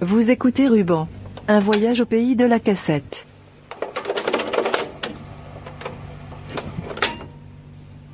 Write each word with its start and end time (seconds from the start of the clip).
Vous 0.00 0.30
écoutez 0.30 0.68
Ruban. 0.68 1.08
Un 1.48 1.58
voyage 1.58 2.00
au 2.00 2.06
pays 2.06 2.36
de 2.36 2.44
la 2.44 2.60
cassette. 2.60 3.26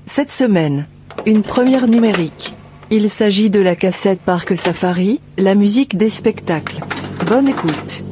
Cette 0.07 0.31
semaine, 0.31 0.87
une 1.27 1.43
première 1.43 1.89
numérique. 1.89 2.55
Il 2.91 3.11
s'agit 3.11 3.51
de 3.51 3.61
la 3.61 3.77
cassette 3.77 4.21
Parc 4.21 4.57
Safari, 4.57 5.21
la 5.37 5.55
musique 5.55 5.97
des 5.97 6.09
spectacles. 6.09 6.81
Bonne 7.27 7.49
écoute. 7.49 8.06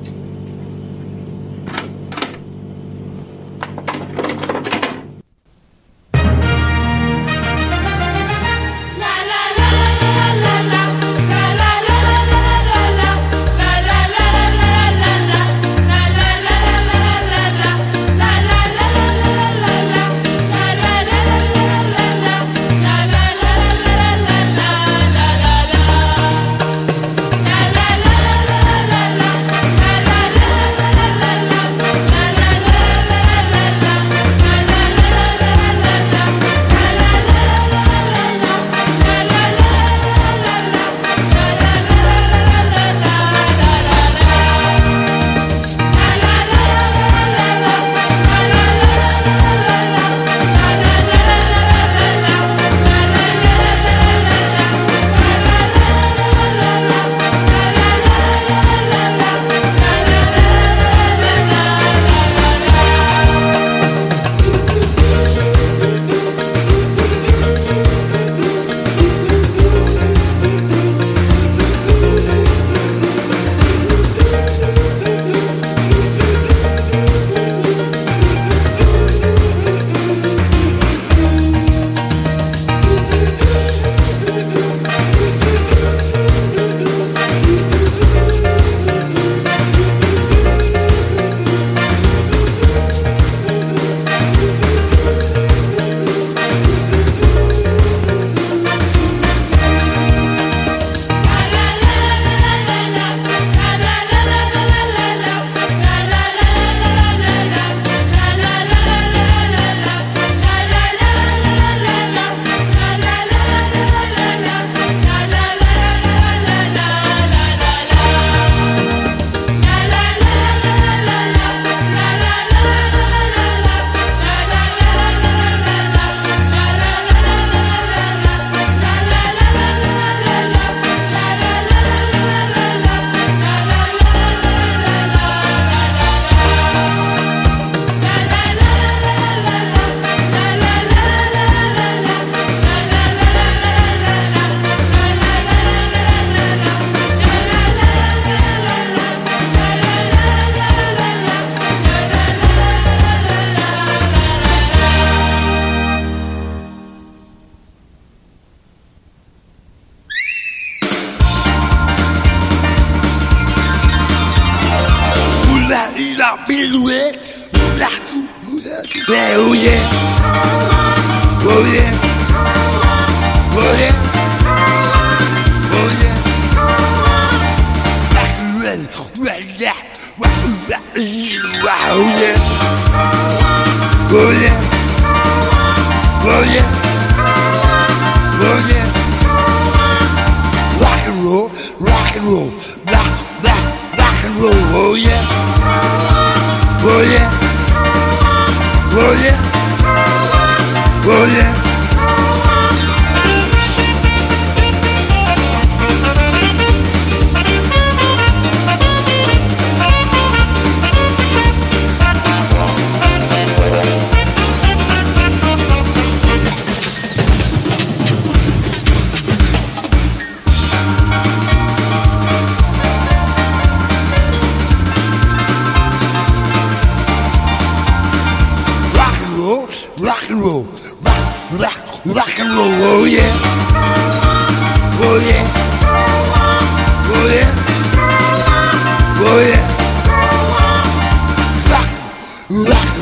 Rock, 242.50 242.96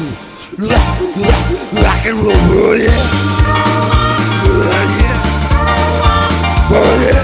rock, 0.59 1.01
rock, 1.17 1.47
rock 1.73 2.07
and 2.07 2.19
roll, 2.19 2.33
oh 2.33 2.75
yeah, 2.75 2.87
yeah, 6.71 7.03
yeah, 7.03 7.22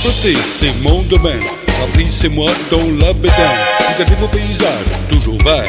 propreté, 0.00 0.36
c'est 0.44 0.72
mon 0.82 1.02
domaine. 1.02 1.40
Remplissez-moi 1.80 2.50
dans 2.70 3.06
la 3.06 3.12
bédaine. 3.12 3.34
Regardez 3.92 4.14
vos 4.20 4.28
paysages, 4.28 4.68
toujours 5.08 5.38
verts. 5.44 5.68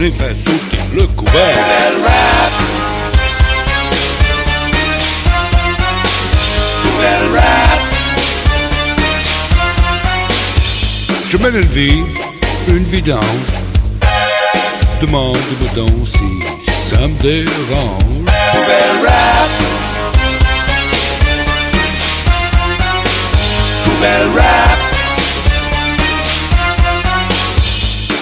Je 0.00 0.10
faire 0.10 0.36
sauter 0.36 0.78
le 0.94 1.06
couvert. 1.08 1.56
Je 11.30 11.36
mène 11.36 11.56
une 11.56 11.68
vie, 11.68 12.02
une 12.68 12.84
vidange. 12.84 13.22
Demande-moi 15.00 15.68
donc 15.74 15.90
si 16.06 16.18
ça 16.88 17.06
me 17.06 17.20
dérange. 17.20 18.08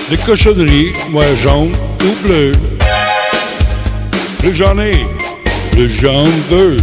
Des 0.09 0.16
cochonneries, 0.18 0.92
moi 1.11 1.25
jaune 1.42 1.73
ou 2.00 2.26
bleu. 2.26 2.52
Le 4.45 4.54
j'en 4.54 4.78
ai, 4.78 5.04
le 5.76 5.88
j'en 5.88 6.25
veux. 6.49 6.76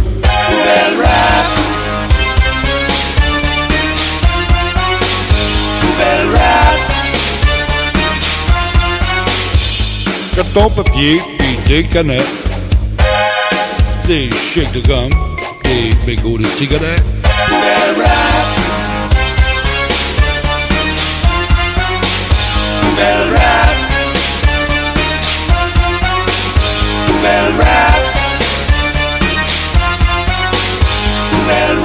Carton 10.36 10.68
papier, 10.68 11.22
puis 11.38 11.56
des 11.66 11.84
canettes. 11.84 12.24
Des 14.06 14.28
chèques 14.30 14.72
de 14.72 14.80
gomme, 14.80 15.10
des 15.62 15.90
mégots 16.06 16.38
de 16.38 16.44
cigarettes. 16.44 17.02
Boomerang 22.94 23.32
rap. 23.32 23.76
Boomerang 27.08 27.58
rap. 27.58 28.00
Boomerang 31.32 31.83